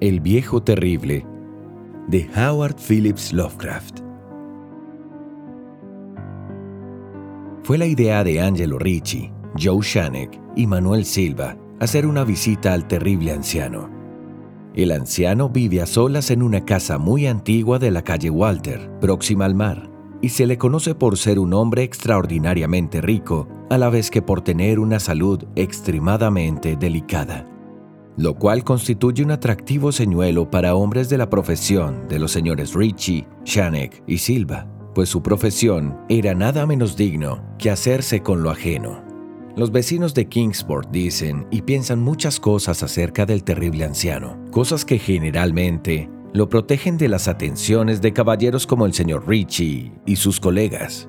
El 0.00 0.20
viejo 0.20 0.62
terrible 0.62 1.26
de 2.08 2.26
Howard 2.34 2.76
Phillips 2.76 3.34
Lovecraft. 3.34 3.98
Fue 7.62 7.76
la 7.76 7.84
idea 7.84 8.24
de 8.24 8.40
Angelo 8.40 8.78
Ricci, 8.78 9.30
Joe 9.62 9.80
Shanek 9.82 10.40
y 10.56 10.66
Manuel 10.66 11.04
Silva 11.04 11.58
hacer 11.80 12.06
una 12.06 12.24
visita 12.24 12.72
al 12.72 12.88
terrible 12.88 13.32
anciano. 13.32 13.90
El 14.74 14.92
anciano 14.92 15.50
vive 15.50 15.82
a 15.82 15.86
solas 15.86 16.30
en 16.30 16.42
una 16.42 16.64
casa 16.64 16.96
muy 16.96 17.26
antigua 17.26 17.78
de 17.78 17.90
la 17.90 18.00
calle 18.00 18.30
Walter, 18.30 18.90
próxima 19.02 19.44
al 19.44 19.54
mar, 19.54 19.90
y 20.22 20.30
se 20.30 20.46
le 20.46 20.56
conoce 20.56 20.94
por 20.94 21.18
ser 21.18 21.38
un 21.38 21.52
hombre 21.52 21.82
extraordinariamente 21.82 23.02
rico, 23.02 23.48
a 23.68 23.76
la 23.76 23.90
vez 23.90 24.10
que 24.10 24.22
por 24.22 24.40
tener 24.40 24.78
una 24.78 24.98
salud 24.98 25.44
extremadamente 25.56 26.76
delicada 26.76 27.49
lo 28.16 28.34
cual 28.34 28.64
constituye 28.64 29.22
un 29.22 29.30
atractivo 29.30 29.92
señuelo 29.92 30.50
para 30.50 30.74
hombres 30.74 31.08
de 31.08 31.18
la 31.18 31.30
profesión 31.30 32.06
de 32.08 32.18
los 32.18 32.32
señores 32.32 32.74
Ritchie, 32.74 33.26
Shanek 33.44 34.02
y 34.06 34.18
Silva, 34.18 34.66
pues 34.94 35.08
su 35.08 35.22
profesión 35.22 35.98
era 36.08 36.34
nada 36.34 36.66
menos 36.66 36.96
digno 36.96 37.42
que 37.58 37.70
hacerse 37.70 38.22
con 38.22 38.42
lo 38.42 38.50
ajeno. 38.50 39.02
Los 39.56 39.72
vecinos 39.72 40.14
de 40.14 40.28
Kingsport 40.28 40.90
dicen 40.90 41.46
y 41.50 41.62
piensan 41.62 42.00
muchas 42.00 42.38
cosas 42.38 42.82
acerca 42.82 43.26
del 43.26 43.44
terrible 43.44 43.84
anciano, 43.84 44.38
cosas 44.50 44.84
que 44.84 44.98
generalmente 44.98 46.08
lo 46.32 46.48
protegen 46.48 46.96
de 46.96 47.08
las 47.08 47.26
atenciones 47.26 48.00
de 48.00 48.12
caballeros 48.12 48.66
como 48.66 48.86
el 48.86 48.94
señor 48.94 49.28
Ritchie 49.28 49.92
y 50.06 50.16
sus 50.16 50.38
colegas, 50.38 51.08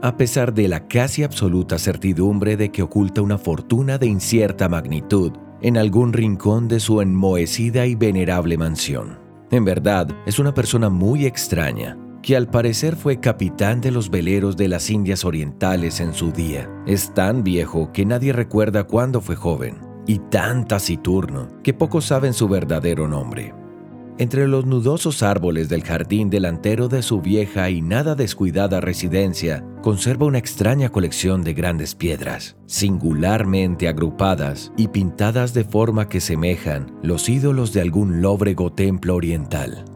a 0.00 0.16
pesar 0.16 0.54
de 0.54 0.68
la 0.68 0.88
casi 0.88 1.22
absoluta 1.22 1.78
certidumbre 1.78 2.56
de 2.56 2.70
que 2.70 2.82
oculta 2.82 3.20
una 3.20 3.36
fortuna 3.36 3.98
de 3.98 4.06
incierta 4.06 4.68
magnitud 4.68 5.32
en 5.62 5.76
algún 5.78 6.12
rincón 6.12 6.68
de 6.68 6.80
su 6.80 7.00
enmohecida 7.00 7.86
y 7.86 7.94
venerable 7.94 8.58
mansión. 8.58 9.18
En 9.50 9.64
verdad, 9.64 10.08
es 10.26 10.38
una 10.38 10.54
persona 10.54 10.88
muy 10.88 11.24
extraña, 11.24 11.96
que 12.22 12.36
al 12.36 12.48
parecer 12.48 12.96
fue 12.96 13.20
capitán 13.20 13.80
de 13.80 13.90
los 13.90 14.10
veleros 14.10 14.56
de 14.56 14.68
las 14.68 14.90
Indias 14.90 15.24
Orientales 15.24 16.00
en 16.00 16.14
su 16.14 16.32
día. 16.32 16.70
Es 16.86 17.12
tan 17.14 17.44
viejo 17.44 17.92
que 17.92 18.04
nadie 18.04 18.32
recuerda 18.32 18.84
cuándo 18.84 19.20
fue 19.20 19.36
joven, 19.36 19.76
y 20.06 20.18
tan 20.30 20.66
taciturno 20.66 21.48
que 21.62 21.74
pocos 21.74 22.06
saben 22.06 22.32
su 22.32 22.48
verdadero 22.48 23.08
nombre. 23.08 23.54
Entre 24.18 24.46
los 24.46 24.66
nudosos 24.66 25.22
árboles 25.22 25.70
del 25.70 25.82
jardín 25.84 26.28
delantero 26.28 26.88
de 26.88 27.02
su 27.02 27.22
vieja 27.22 27.70
y 27.70 27.80
nada 27.80 28.14
descuidada 28.14 28.80
residencia, 28.80 29.64
conserva 29.80 30.26
una 30.26 30.38
extraña 30.38 30.90
colección 30.90 31.42
de 31.42 31.54
grandes 31.54 31.94
piedras, 31.94 32.56
singularmente 32.66 33.88
agrupadas 33.88 34.70
y 34.76 34.88
pintadas 34.88 35.54
de 35.54 35.64
forma 35.64 36.08
que 36.08 36.20
semejan 36.20 36.94
los 37.02 37.28
ídolos 37.28 37.72
de 37.72 37.80
algún 37.80 38.20
lóbrego 38.20 38.70
templo 38.70 39.16
oriental. 39.16 39.86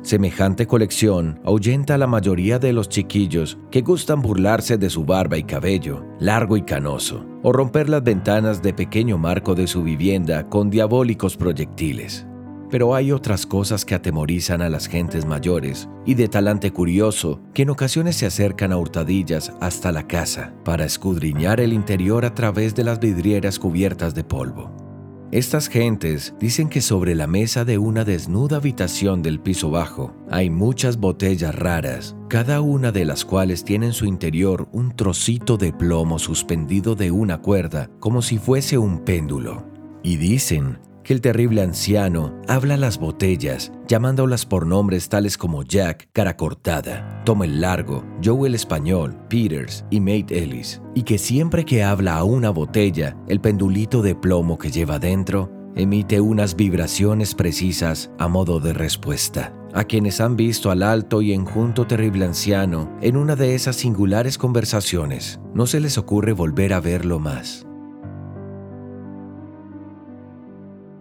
Semejante 0.00 0.66
colección 0.66 1.40
ahuyenta 1.44 1.96
a 1.96 1.98
la 1.98 2.06
mayoría 2.06 2.58
de 2.58 2.72
los 2.72 2.88
chiquillos 2.88 3.58
que 3.70 3.82
gustan 3.82 4.22
burlarse 4.22 4.78
de 4.78 4.88
su 4.88 5.04
barba 5.04 5.36
y 5.36 5.42
cabello, 5.42 6.02
largo 6.18 6.56
y 6.56 6.62
canoso, 6.62 7.26
o 7.42 7.52
romper 7.52 7.88
las 7.90 8.04
ventanas 8.04 8.62
de 8.62 8.72
pequeño 8.72 9.18
marco 9.18 9.54
de 9.54 9.66
su 9.66 9.82
vivienda 9.82 10.48
con 10.48 10.70
diabólicos 10.70 11.36
proyectiles. 11.36 12.26
Pero 12.70 12.94
hay 12.94 13.12
otras 13.12 13.46
cosas 13.46 13.84
que 13.84 13.94
atemorizan 13.94 14.62
a 14.62 14.68
las 14.68 14.88
gentes 14.88 15.24
mayores 15.24 15.88
y 16.04 16.14
de 16.14 16.28
talante 16.28 16.72
curioso 16.72 17.40
que 17.54 17.62
en 17.62 17.70
ocasiones 17.70 18.16
se 18.16 18.26
acercan 18.26 18.72
a 18.72 18.76
hurtadillas 18.76 19.52
hasta 19.60 19.92
la 19.92 20.06
casa 20.06 20.54
para 20.64 20.84
escudriñar 20.84 21.60
el 21.60 21.72
interior 21.72 22.24
a 22.24 22.34
través 22.34 22.74
de 22.74 22.84
las 22.84 22.98
vidrieras 23.00 23.58
cubiertas 23.58 24.14
de 24.14 24.24
polvo. 24.24 24.86
Estas 25.32 25.68
gentes 25.68 26.34
dicen 26.38 26.68
que 26.68 26.80
sobre 26.80 27.16
la 27.16 27.26
mesa 27.26 27.64
de 27.64 27.78
una 27.78 28.04
desnuda 28.04 28.58
habitación 28.58 29.22
del 29.22 29.40
piso 29.40 29.70
bajo 29.70 30.14
hay 30.30 30.50
muchas 30.50 30.98
botellas 30.98 31.52
raras, 31.52 32.14
cada 32.28 32.60
una 32.60 32.92
de 32.92 33.04
las 33.04 33.24
cuales 33.24 33.64
tiene 33.64 33.86
en 33.86 33.92
su 33.92 34.06
interior 34.06 34.68
un 34.70 34.94
trocito 34.94 35.56
de 35.56 35.72
plomo 35.72 36.20
suspendido 36.20 36.94
de 36.94 37.10
una 37.10 37.38
cuerda 37.38 37.90
como 37.98 38.22
si 38.22 38.38
fuese 38.38 38.78
un 38.78 39.00
péndulo. 39.00 39.66
Y 40.04 40.16
dicen 40.16 40.78
que 41.06 41.14
el 41.14 41.20
terrible 41.20 41.62
anciano 41.62 42.34
habla 42.48 42.74
a 42.74 42.76
las 42.76 42.98
botellas, 42.98 43.70
llamándolas 43.86 44.44
por 44.44 44.66
nombres 44.66 45.08
tales 45.08 45.38
como 45.38 45.62
Jack, 45.62 46.08
cara 46.12 46.36
cortada, 46.36 47.22
Tom 47.24 47.44
el 47.44 47.60
largo, 47.60 48.04
Joe 48.24 48.48
el 48.48 48.56
español, 48.56 49.16
Peters 49.28 49.84
y 49.88 50.00
Mate 50.00 50.42
Ellis, 50.42 50.82
y 50.96 51.04
que 51.04 51.18
siempre 51.18 51.64
que 51.64 51.84
habla 51.84 52.16
a 52.16 52.24
una 52.24 52.50
botella, 52.50 53.16
el 53.28 53.40
pendulito 53.40 54.02
de 54.02 54.16
plomo 54.16 54.58
que 54.58 54.72
lleva 54.72 54.98
dentro 54.98 55.48
emite 55.76 56.20
unas 56.20 56.56
vibraciones 56.56 57.36
precisas 57.36 58.10
a 58.18 58.26
modo 58.26 58.58
de 58.58 58.72
respuesta. 58.72 59.52
A 59.74 59.84
quienes 59.84 60.20
han 60.20 60.36
visto 60.36 60.72
al 60.72 60.82
alto 60.82 61.22
y 61.22 61.32
enjunto 61.32 61.86
terrible 61.86 62.24
anciano 62.24 62.90
en 63.00 63.16
una 63.16 63.36
de 63.36 63.54
esas 63.54 63.76
singulares 63.76 64.38
conversaciones, 64.38 65.38
no 65.54 65.68
se 65.68 65.78
les 65.78 65.98
ocurre 65.98 66.32
volver 66.32 66.72
a 66.72 66.80
verlo 66.80 67.20
más. 67.20 67.64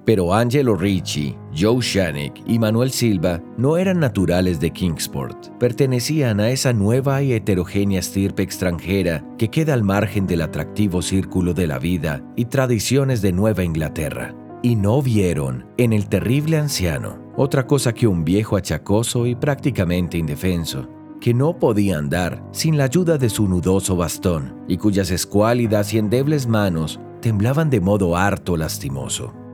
Pero 0.05 0.35
Angelo 0.35 0.75
Ricci, 0.75 1.35
Joe 1.57 1.81
Shanek 1.81 2.43
y 2.45 2.59
Manuel 2.59 2.91
Silva 2.91 3.41
no 3.57 3.77
eran 3.77 3.99
naturales 3.99 4.59
de 4.59 4.71
Kingsport. 4.71 5.49
Pertenecían 5.57 6.39
a 6.39 6.51
esa 6.51 6.73
nueva 6.73 7.23
y 7.23 7.33
heterogénea 7.33 7.99
estirpe 7.99 8.43
extranjera 8.43 9.25
que 9.39 9.49
queda 9.49 9.73
al 9.73 9.83
margen 9.83 10.27
del 10.27 10.41
atractivo 10.41 11.01
círculo 11.01 11.55
de 11.55 11.65
la 11.65 11.79
vida 11.79 12.23
y 12.35 12.45
tradiciones 12.45 13.23
de 13.23 13.31
Nueva 13.31 13.63
Inglaterra. 13.63 14.35
Y 14.61 14.75
no 14.75 15.01
vieron 15.01 15.65
en 15.77 15.91
el 15.91 16.07
terrible 16.07 16.57
anciano 16.57 17.25
otra 17.35 17.65
cosa 17.65 17.93
que 17.93 18.07
un 18.07 18.23
viejo 18.23 18.57
achacoso 18.57 19.25
y 19.25 19.35
prácticamente 19.35 20.17
indefenso, 20.17 20.87
que 21.19 21.33
no 21.33 21.57
podía 21.57 21.97
andar 21.97 22.47
sin 22.51 22.77
la 22.77 22.85
ayuda 22.85 23.17
de 23.17 23.29
su 23.29 23.47
nudoso 23.47 23.95
bastón 23.95 24.55
y 24.67 24.77
cuyas 24.77 25.09
escuálidas 25.11 25.93
y 25.93 25.97
endebles 25.97 26.47
manos 26.47 26.99
temblaban 27.21 27.69
de 27.69 27.81
modo 27.81 28.15
harto 28.15 28.55
lastimoso. 28.55 29.44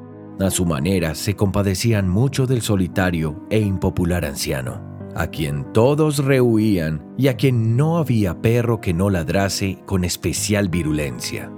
A 0.42 0.50
su 0.50 0.66
manera 0.66 1.14
se 1.14 1.36
compadecían 1.36 2.10
mucho 2.10 2.48
del 2.48 2.64
solitario 2.64 3.46
e 3.52 3.60
impopular 3.60 4.26
anciano, 4.26 4.82
a 5.16 5.28
quien 5.28 5.72
todos 5.72 6.18
rehuían 6.18 7.06
y 7.16 7.28
a 7.28 7.38
quien 7.38 7.78
no 7.78 7.98
había 7.98 8.42
perro 8.42 8.82
que 8.82 8.94
no 8.94 9.12
ladrase 9.12 9.78
con 9.86 10.04
especial 10.04 10.70
virulencia. 10.70 11.52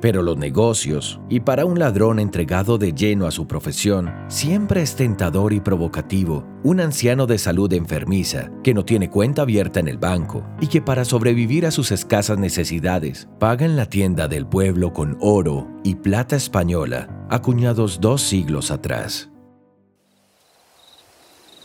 Pero 0.00 0.22
los 0.22 0.36
negocios, 0.36 1.20
y 1.28 1.40
para 1.40 1.64
un 1.64 1.78
ladrón 1.78 2.20
entregado 2.20 2.78
de 2.78 2.92
lleno 2.92 3.26
a 3.26 3.32
su 3.32 3.48
profesión, 3.48 4.14
siempre 4.28 4.82
es 4.82 4.94
tentador 4.94 5.52
y 5.52 5.60
provocativo, 5.60 6.46
un 6.62 6.80
anciano 6.80 7.26
de 7.26 7.38
salud 7.38 7.72
enfermiza, 7.72 8.50
que 8.62 8.74
no 8.74 8.84
tiene 8.84 9.10
cuenta 9.10 9.42
abierta 9.42 9.80
en 9.80 9.88
el 9.88 9.98
banco, 9.98 10.44
y 10.60 10.68
que 10.68 10.80
para 10.80 11.04
sobrevivir 11.04 11.66
a 11.66 11.72
sus 11.72 11.90
escasas 11.90 12.38
necesidades, 12.38 13.28
paga 13.40 13.66
en 13.66 13.76
la 13.76 13.86
tienda 13.86 14.28
del 14.28 14.46
pueblo 14.46 14.92
con 14.92 15.16
oro 15.20 15.68
y 15.82 15.96
plata 15.96 16.36
española, 16.36 17.26
acuñados 17.28 18.00
dos 18.00 18.22
siglos 18.22 18.70
atrás. 18.70 19.30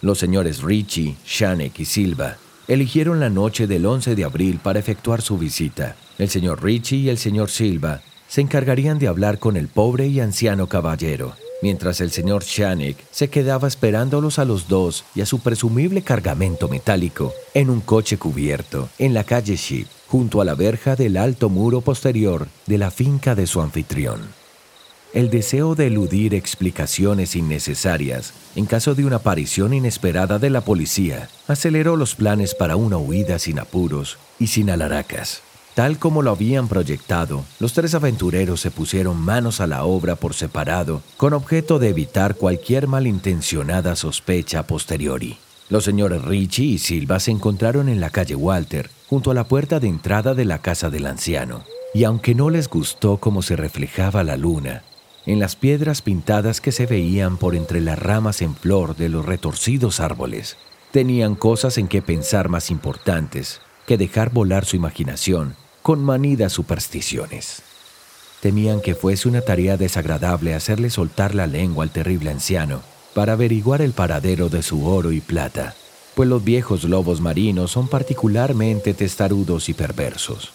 Los 0.01 0.17
señores 0.17 0.63
Ricci, 0.63 1.15
Shanek 1.25 1.79
y 1.79 1.85
Silva 1.85 2.38
eligieron 2.67 3.19
la 3.19 3.29
noche 3.29 3.67
del 3.67 3.85
11 3.85 4.15
de 4.15 4.23
abril 4.23 4.59
para 4.61 4.79
efectuar 4.79 5.21
su 5.21 5.38
visita. 5.38 5.95
El 6.17 6.29
señor 6.29 6.63
Ricci 6.63 6.97
y 6.97 7.09
el 7.09 7.17
señor 7.17 7.50
Silva 7.50 8.01
se 8.33 8.41
encargarían 8.41 8.97
de 8.97 9.07
hablar 9.07 9.38
con 9.38 9.57
el 9.57 9.67
pobre 9.67 10.07
y 10.07 10.19
anciano 10.19 10.66
caballero, 10.66 11.35
mientras 11.61 12.01
el 12.01 12.09
señor 12.09 12.44
Shanek 12.44 12.97
se 13.11 13.29
quedaba 13.29 13.67
esperándolos 13.67 14.39
a 14.39 14.44
los 14.44 14.67
dos 14.67 15.05
y 15.13 15.21
a 15.21 15.27
su 15.27 15.41
presumible 15.41 16.01
cargamento 16.01 16.67
metálico 16.67 17.31
en 17.53 17.69
un 17.69 17.79
coche 17.79 18.17
cubierto 18.17 18.89
en 18.97 19.13
la 19.13 19.23
calle 19.23 19.55
Sheep, 19.55 19.85
junto 20.07 20.41
a 20.41 20.45
la 20.45 20.55
verja 20.55 20.95
del 20.95 21.17
alto 21.17 21.49
muro 21.49 21.81
posterior 21.81 22.47
de 22.66 22.79
la 22.79 22.89
finca 22.89 23.35
de 23.35 23.45
su 23.45 23.61
anfitrión. 23.61 24.21
El 25.13 25.29
deseo 25.29 25.75
de 25.75 25.85
eludir 25.85 26.33
explicaciones 26.33 27.36
innecesarias 27.36 28.33
en 28.56 28.65
caso 28.65 28.95
de 28.95 29.06
una 29.06 29.18
aparición 29.18 29.75
inesperada 29.75 30.39
de 30.39 30.50
la 30.50 30.62
policía 30.62 31.29
aceleró 31.47 31.97
los 31.97 32.15
planes 32.15 32.56
para 32.56 32.77
una 32.77 32.97
huida 32.97 33.38
sin 33.38 33.59
apuros 33.59 34.18
y 34.39 34.47
sin 34.47 34.71
alaracas. 34.71 35.44
Tal 35.75 35.98
como 35.98 36.22
lo 36.22 36.30
habían 36.30 36.68
proyectado, 36.68 37.46
los 37.60 37.74
tres 37.74 37.96
aventureros 37.96 38.62
se 38.62 38.70
pusieron 38.70 39.20
manos 39.20 39.60
a 39.60 39.66
la 39.66 39.86
obra 39.86 40.16
por 40.16 40.36
separado, 40.36 41.02
con 41.18 41.34
objeto 41.34 41.80
de 41.80 41.90
evitar 41.90 42.36
cualquier 42.36 42.88
malintencionada 42.88 43.96
sospecha 43.96 44.68
posteriori. 44.68 45.40
Los 45.70 45.84
señores 45.84 46.22
Richie 46.22 46.66
y 46.66 46.78
Silva 46.78 47.20
se 47.20 47.31
encontraron 47.31 47.90
en 47.90 48.00
la 48.00 48.12
calle 48.12 48.36
Walter, 48.36 48.92
junto 49.08 49.31
a 49.31 49.34
la 49.34 49.48
puerta 49.48 49.80
de 49.80 49.88
entrada 49.88 50.36
de 50.36 50.46
la 50.46 50.60
casa 50.60 50.92
del 50.92 51.08
anciano, 51.08 51.64
y 51.96 52.04
aunque 52.04 52.36
no 52.36 52.52
les 52.52 52.70
gustó 52.70 53.18
cómo 53.18 53.42
se 53.42 53.56
reflejaba 53.56 54.24
la 54.24 54.38
luna, 54.38 54.84
en 55.25 55.40
las 55.40 55.56
piedras 55.56 56.04
pintadas 56.04 56.62
que 56.62 56.72
se 56.72 56.86
veían 56.86 57.38
por 57.38 57.56
entre 57.56 57.81
las 57.81 57.98
ramas 57.98 58.44
en 58.44 58.56
flor 58.56 58.96
de 58.96 59.10
los 59.10 59.25
retorcidos 59.25 60.00
árboles, 60.00 60.56
tenían 60.92 61.34
cosas 61.34 61.80
en 61.80 61.88
que 61.88 62.04
pensar 62.04 62.48
más 62.48 62.70
importantes 62.70 63.60
que 63.88 63.98
dejar 63.98 64.31
volar 64.31 64.66
su 64.66 64.75
imaginación 64.75 65.56
con 65.83 66.01
manidas 66.01 66.53
supersticiones. 66.53 67.62
Temían 68.41 68.81
que 68.81 68.95
fuese 68.95 69.27
una 69.27 69.41
tarea 69.41 69.77
desagradable 69.77 70.56
hacerle 70.56 70.89
soltar 70.89 71.35
la 71.35 71.45
lengua 71.45 71.83
al 71.83 71.91
terrible 71.91 72.31
anciano 72.31 72.81
para 73.13 73.33
averiguar 73.33 73.81
el 73.81 73.91
paradero 73.91 74.50
de 74.50 74.63
su 74.63 74.88
oro 74.88 75.12
y 75.12 75.19
plata, 75.21 75.75
pues 76.15 76.27
los 76.27 76.44
viejos 76.44 76.85
lobos 76.85 77.21
marinos 77.21 77.71
son 77.71 77.88
particularmente 77.88 78.94
testarudos 78.94 79.69
y 79.69 79.74
perversos. 79.74 80.51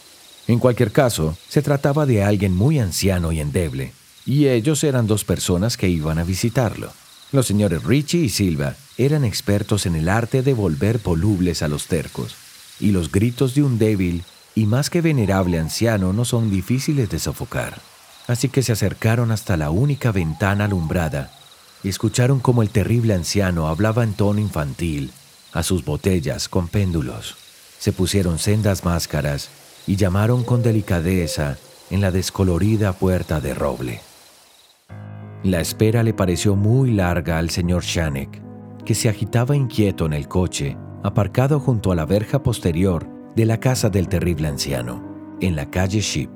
En 0.47 0.59
cualquier 0.59 0.93
caso, 0.93 1.37
se 1.49 1.61
trataba 1.61 2.07
de 2.07 2.25
alguien 2.25 2.55
muy 2.55 2.79
anciano 2.79 3.31
y 3.31 3.41
endeble, 3.41 3.93
y 4.25 4.49
ellos 4.49 4.83
eran 4.83 5.07
dos 5.07 5.25
personas 5.25 5.77
que 5.77 5.89
iban 5.89 6.19
a 6.19 6.25
visitarlo. 6.25 6.91
Los 7.33 7.47
señores 7.47 7.85
Richie 7.85 8.25
y 8.25 8.29
Silva 8.31 8.77
eran 8.97 9.25
expertos 9.25 9.85
en 9.85 9.95
el 9.95 10.09
arte 10.09 10.43
de 10.43 10.55
volver 10.55 10.99
volubles 10.99 11.63
a 11.63 11.69
los 11.69 11.87
tercos, 11.87 12.35
y 12.81 12.93
los 12.93 13.13
gritos 13.13 13.55
de 13.55 13.63
un 13.63 13.79
débil 13.79 14.25
y 14.59 14.67
más 14.67 14.91
que 14.91 15.01
venerable 15.01 15.61
anciano 15.61 16.13
no 16.13 16.25
son 16.25 16.51
difíciles 16.51 17.09
de 17.11 17.21
sofocar. 17.21 17.79
Así 18.27 18.49
que 18.49 18.65
se 18.65 18.73
acercaron 18.73 19.31
hasta 19.31 19.57
la 19.57 19.71
única 19.71 20.11
ventana 20.11 20.65
alumbrada 20.65 21.31
y 21.85 21.89
escucharon 21.89 22.41
como 22.41 22.63
el 22.63 22.71
terrible 22.71 23.15
anciano 23.15 23.69
hablaba 23.69 24.03
en 24.03 24.15
tono 24.15 24.41
infantil 24.41 25.13
a 25.53 25.63
sus 25.63 25.85
botellas 25.85 26.49
con 26.49 26.67
péndulos. 26.67 27.37
Se 27.79 27.93
pusieron 27.93 28.41
sendas 28.41 28.85
máscaras 28.85 29.49
y 29.87 29.95
llamaron 29.95 30.43
con 30.43 30.65
delicadeza 30.65 31.57
en 31.89 32.01
la 32.01 32.11
descolorida 32.11 32.93
puerta 32.95 33.41
de 33.41 33.55
roble. 33.55 34.01
La 35.45 35.61
espera 35.61 36.03
le 36.03 36.15
pareció 36.15 36.57
muy 36.57 36.91
larga 36.91 37.39
al 37.39 37.51
señor 37.51 37.85
Shanek, 37.85 38.43
que 38.85 38.97
se 38.97 39.09
agitaba 39.09 39.55
inquieto 39.55 40.05
en 40.07 40.15
el 40.15 40.27
coche, 40.27 40.77
aparcado 41.05 41.61
junto 41.61 41.93
a 41.93 41.95
la 41.95 42.07
verja 42.07 42.43
posterior 42.43 43.18
de 43.39 43.47
la 43.47 43.61
casa 43.61 43.89
del 43.89 44.09
terrible 44.09 44.49
anciano, 44.49 45.01
en 45.41 45.55
la 45.55 45.71
calle 45.71 46.01
Ship. 46.01 46.29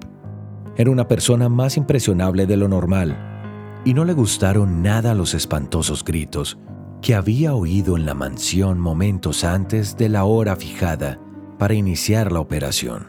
Era 0.77 0.89
una 0.89 1.09
persona 1.09 1.49
más 1.49 1.77
impresionable 1.77 2.47
de 2.47 2.57
lo 2.57 2.69
normal, 2.69 3.81
y 3.85 3.93
no 3.93 4.05
le 4.05 4.13
gustaron 4.13 4.83
nada 4.83 5.13
los 5.17 5.35
espantosos 5.35 6.05
gritos 6.05 6.61
que 7.01 7.17
había 7.17 7.55
oído 7.55 7.97
en 7.97 8.07
la 8.07 8.15
mansión 8.15 8.79
momentos 8.79 9.43
antes 9.43 9.97
de 9.97 10.11
la 10.11 10.23
hora 10.23 10.55
fijada 10.55 11.19
para 11.59 11.75
iniciar 11.75 12.31
la 12.31 12.39
operación. 12.39 13.09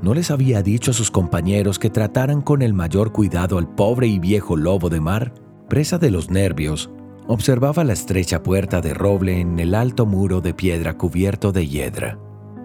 ¿No 0.00 0.14
les 0.14 0.30
había 0.30 0.62
dicho 0.62 0.92
a 0.92 0.94
sus 0.94 1.10
compañeros 1.10 1.78
que 1.78 1.90
trataran 1.90 2.40
con 2.40 2.62
el 2.62 2.72
mayor 2.72 3.12
cuidado 3.12 3.58
al 3.58 3.68
pobre 3.74 4.06
y 4.06 4.20
viejo 4.20 4.56
lobo 4.56 4.88
de 4.88 5.02
mar? 5.02 5.34
Presa 5.68 5.98
de 5.98 6.10
los 6.10 6.30
nervios, 6.30 6.88
observaba 7.26 7.84
la 7.84 7.92
estrecha 7.92 8.42
puerta 8.42 8.80
de 8.80 8.94
roble 8.94 9.38
en 9.38 9.58
el 9.58 9.74
alto 9.74 10.06
muro 10.06 10.40
de 10.40 10.54
piedra 10.54 10.96
cubierto 10.96 11.52
de 11.52 11.68
hiedra. 11.68 12.18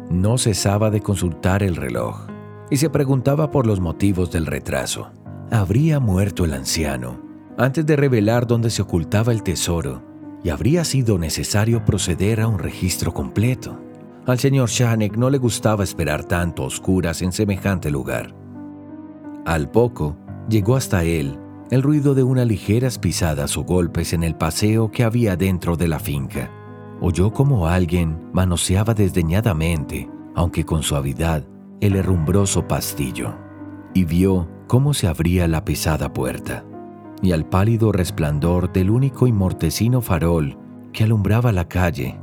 No 0.09 0.38
cesaba 0.38 0.89
de 0.89 1.01
consultar 1.01 1.63
el 1.63 1.75
reloj 1.75 2.27
y 2.69 2.77
se 2.77 2.89
preguntaba 2.89 3.51
por 3.51 3.68
los 3.68 3.81
motivos 3.81 4.31
del 4.31 4.45
retraso. 4.45 5.12
¿Habría 5.51 6.00
muerto 6.00 6.45
el 6.45 6.54
anciano 6.54 7.21
antes 7.57 7.86
de 7.86 7.95
revelar 7.95 8.48
dónde 8.48 8.69
se 8.69 8.81
ocultaba 8.81 9.33
el 9.33 9.44
tesoro 9.44 10.04
y 10.44 10.50
habría 10.50 10.86
sido 10.86 11.18
necesario 11.18 11.83
proceder 11.83 12.39
a 12.39 12.48
un 12.48 12.59
registro 12.59 13.13
completo? 13.13 13.80
Al 14.25 14.39
señor 14.39 14.69
Shanek 14.69 15.18
no 15.18 15.30
le 15.30 15.39
gustaba 15.39 15.83
esperar 15.83 16.24
tanto 16.24 16.63
a 16.63 16.68
oscuras 16.68 17.21
en 17.21 17.31
semejante 17.31 17.92
lugar. 17.92 18.33
Al 19.45 19.69
poco, 19.69 20.18
llegó 20.50 20.75
hasta 20.75 21.04
él 21.04 21.38
el 21.69 21.83
ruido 21.83 22.15
de 22.15 22.24
unas 22.24 22.48
ligeras 22.48 22.98
pisadas 22.98 23.57
o 23.57 23.63
golpes 23.63 24.13
en 24.13 24.24
el 24.24 24.36
paseo 24.36 24.89
que 24.89 25.04
había 25.04 25.36
dentro 25.36 25.75
de 25.75 25.89
la 25.89 26.00
finca 26.00 26.50
oyó 27.02 27.32
como 27.32 27.68
alguien 27.68 28.30
manoseaba 28.34 28.94
desdeñadamente, 28.94 30.10
aunque 30.36 30.66
con 30.66 30.84
suavidad, 30.84 31.44
el 31.80 31.96
herrumbroso 31.96 32.68
pastillo, 32.68 33.34
y 33.94 34.06
vio 34.06 34.48
cómo 34.68 34.94
se 34.94 35.08
abría 35.08 35.48
la 35.48 35.64
pesada 35.64 36.14
puerta, 36.14 36.66
y 37.22 37.32
al 37.32 37.46
pálido 37.46 37.92
resplandor 37.92 38.72
del 38.72 38.90
único 38.90 39.28
y 39.28 39.32
mortecino 39.32 40.02
farol 40.02 40.58
que 40.94 41.04
alumbraba 41.04 41.52
la 41.52 41.68
calle, 41.68 42.20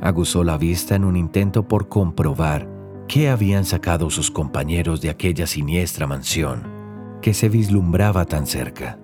aguzó 0.00 0.44
la 0.44 0.58
vista 0.58 0.94
en 0.94 1.04
un 1.04 1.16
intento 1.16 1.66
por 1.68 1.88
comprobar 1.88 2.68
qué 3.08 3.28
habían 3.28 3.64
sacado 3.64 4.10
sus 4.10 4.30
compañeros 4.30 5.00
de 5.00 5.10
aquella 5.10 5.46
siniestra 5.46 6.06
mansión 6.06 6.74
que 7.22 7.34
se 7.34 7.48
vislumbraba 7.48 8.24
tan 8.24 8.46
cerca, 8.46 8.98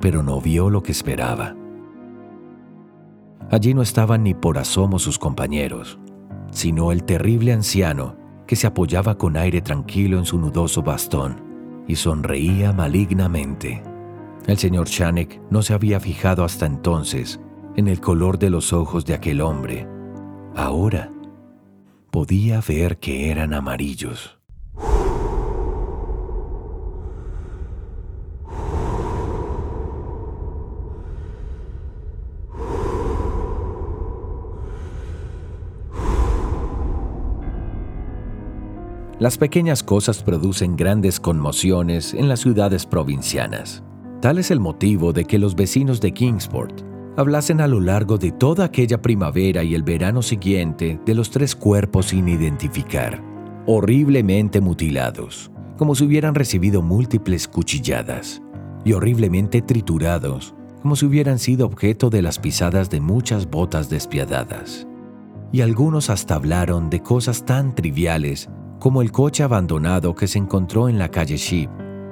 pero 0.00 0.22
no 0.22 0.40
vio 0.40 0.70
lo 0.70 0.82
que 0.82 0.92
esperaba. 0.92 1.54
Allí 3.50 3.72
no 3.72 3.82
estaban 3.82 4.24
ni 4.24 4.34
por 4.34 4.58
asomo 4.58 4.98
sus 4.98 5.18
compañeros, 5.18 5.98
sino 6.50 6.92
el 6.92 7.04
terrible 7.04 7.52
anciano 7.52 8.16
que 8.46 8.56
se 8.56 8.66
apoyaba 8.66 9.16
con 9.16 9.36
aire 9.36 9.60
tranquilo 9.60 10.18
en 10.18 10.24
su 10.24 10.38
nudoso 10.38 10.82
bastón 10.82 11.84
y 11.86 11.96
sonreía 11.96 12.72
malignamente. 12.72 13.82
El 14.46 14.58
señor 14.58 14.88
Shanek 14.88 15.40
no 15.50 15.62
se 15.62 15.74
había 15.74 16.00
fijado 16.00 16.44
hasta 16.44 16.66
entonces 16.66 17.40
en 17.76 17.88
el 17.88 18.00
color 18.00 18.38
de 18.38 18.50
los 18.50 18.72
ojos 18.72 19.04
de 19.04 19.14
aquel 19.14 19.40
hombre. 19.40 19.86
Ahora 20.54 21.10
podía 22.10 22.60
ver 22.66 22.98
que 22.98 23.30
eran 23.30 23.54
amarillos. 23.54 24.37
Las 39.20 39.36
pequeñas 39.36 39.82
cosas 39.82 40.22
producen 40.22 40.76
grandes 40.76 41.18
conmociones 41.18 42.14
en 42.14 42.28
las 42.28 42.38
ciudades 42.38 42.86
provincianas. 42.86 43.82
Tal 44.20 44.38
es 44.38 44.52
el 44.52 44.60
motivo 44.60 45.12
de 45.12 45.24
que 45.24 45.40
los 45.40 45.56
vecinos 45.56 46.00
de 46.00 46.12
Kingsport 46.12 46.82
hablasen 47.16 47.60
a 47.60 47.66
lo 47.66 47.80
largo 47.80 48.16
de 48.16 48.30
toda 48.30 48.64
aquella 48.64 49.02
primavera 49.02 49.64
y 49.64 49.74
el 49.74 49.82
verano 49.82 50.22
siguiente 50.22 51.00
de 51.04 51.14
los 51.16 51.32
tres 51.32 51.56
cuerpos 51.56 52.06
sin 52.06 52.28
identificar, 52.28 53.20
horriblemente 53.66 54.60
mutilados, 54.60 55.50
como 55.76 55.96
si 55.96 56.04
hubieran 56.04 56.36
recibido 56.36 56.80
múltiples 56.80 57.48
cuchilladas, 57.48 58.40
y 58.84 58.92
horriblemente 58.92 59.62
triturados, 59.62 60.54
como 60.80 60.94
si 60.94 61.06
hubieran 61.06 61.40
sido 61.40 61.66
objeto 61.66 62.08
de 62.08 62.22
las 62.22 62.38
pisadas 62.38 62.88
de 62.88 63.00
muchas 63.00 63.50
botas 63.50 63.90
despiadadas. 63.90 64.86
Y 65.50 65.62
algunos 65.62 66.08
hasta 66.08 66.36
hablaron 66.36 66.88
de 66.88 67.02
cosas 67.02 67.44
tan 67.44 67.74
triviales 67.74 68.48
como 68.78 69.02
el 69.02 69.12
coche 69.12 69.42
abandonado 69.42 70.14
que 70.14 70.26
se 70.26 70.38
encontró 70.38 70.88
en 70.88 70.98
la 70.98 71.10
calle 71.10 71.36
Sheep, 71.36 71.70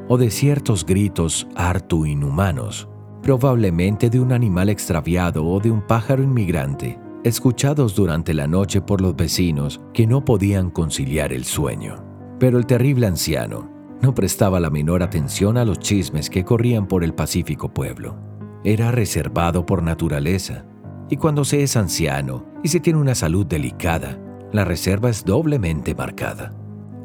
o 0.09 0.19
de 0.19 0.31
ciertos 0.31 0.85
gritos 0.85 1.47
harto 1.55 2.07
inhumanos, 2.07 2.89
probablemente 3.23 4.09
de 4.11 4.21
un 4.21 4.33
animal 4.33 4.69
extraviado 4.69 5.45
o 5.45 5.59
de 5.61 5.71
un 5.71 5.83
pájaro 5.83 6.23
inmigrante, 6.23 6.99
escuchados 7.25 7.95
durante 7.97 8.35
la 8.35 8.47
noche 8.47 8.81
por 8.81 9.00
los 9.00 9.17
vecinos 9.17 9.81
que 9.93 10.07
no 10.07 10.25
podían 10.25 10.71
conciliar 10.71 11.33
el 11.33 11.45
sueño. 11.45 12.05
Pero 12.38 12.59
el 12.59 12.67
terrible 12.67 13.07
anciano 13.07 13.69
no 14.00 14.14
prestaba 14.14 14.61
la 14.61 14.71
menor 14.71 15.02
atención 15.02 15.57
a 15.57 15.64
los 15.64 15.79
chismes 15.79 16.31
que 16.31 16.45
corrían 16.45 16.87
por 16.87 17.02
el 17.02 17.14
pacífico 17.14 17.73
pueblo. 17.73 18.17
Era 18.62 18.90
reservado 18.90 19.67
por 19.67 19.83
naturaleza, 19.83 20.64
y 21.09 21.17
cuando 21.17 21.45
se 21.45 21.62
es 21.62 21.76
anciano 21.76 22.45
y 22.62 22.69
se 22.69 22.81
tiene 22.81 22.99
una 22.99 23.14
salud 23.14 23.47
delicada, 23.47 24.21
la 24.52 24.64
reserva 24.64 25.11
es 25.11 25.25
doblemente 25.25 25.95
marcada. 25.95 26.52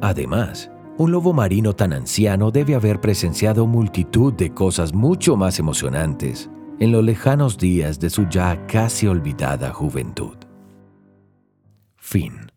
Además, 0.01 0.71
un 0.97 1.11
lobo 1.11 1.31
marino 1.31 1.73
tan 1.73 1.93
anciano 1.93 2.51
debe 2.51 2.75
haber 2.75 2.99
presenciado 2.99 3.65
multitud 3.65 4.33
de 4.33 4.53
cosas 4.53 4.93
mucho 4.93 5.35
más 5.35 5.59
emocionantes 5.59 6.49
en 6.79 6.91
los 6.91 7.03
lejanos 7.03 7.57
días 7.57 7.99
de 7.99 8.09
su 8.09 8.27
ya 8.27 8.65
casi 8.67 9.07
olvidada 9.07 9.71
juventud. 9.71 10.35
Fin. 11.97 12.50